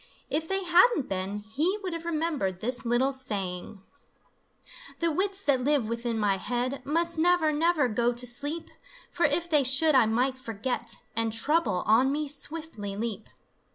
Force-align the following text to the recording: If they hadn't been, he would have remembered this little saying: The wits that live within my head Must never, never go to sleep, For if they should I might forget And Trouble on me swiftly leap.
If 0.31 0.47
they 0.47 0.63
hadn't 0.63 1.07
been, 1.07 1.41
he 1.41 1.77
would 1.83 1.93
have 1.93 2.05
remembered 2.05 2.59
this 2.59 2.87
little 2.87 3.11
saying: 3.11 3.83
The 4.97 5.11
wits 5.11 5.43
that 5.43 5.63
live 5.63 5.87
within 5.87 6.17
my 6.17 6.37
head 6.37 6.83
Must 6.83 7.19
never, 7.19 7.51
never 7.53 7.87
go 7.87 8.11
to 8.11 8.25
sleep, 8.25 8.71
For 9.11 9.27
if 9.27 9.47
they 9.47 9.63
should 9.63 9.93
I 9.93 10.07
might 10.07 10.39
forget 10.39 10.95
And 11.15 11.31
Trouble 11.31 11.83
on 11.85 12.11
me 12.11 12.27
swiftly 12.27 12.95
leap. 12.95 13.29